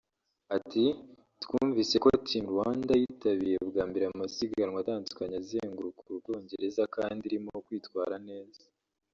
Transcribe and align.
Ati 0.57 0.83
“Twumvise 1.43 1.95
ko 2.03 2.09
Team 2.27 2.45
Rwanda 2.53 2.91
yitabiriye 3.01 3.57
bwa 3.69 3.83
mbere 3.89 4.03
amasiganwa 4.07 4.77
atandukanye 4.81 5.35
azenguruka 5.41 6.01
u 6.13 6.17
Bwongereza 6.19 6.83
kandi 6.95 7.21
irimo 7.29 7.51
kwitwara 7.65 8.15
neza 8.29 8.63